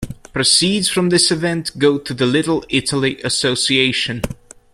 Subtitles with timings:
[0.33, 4.23] Proceeds from this event go to the Little Italy Association.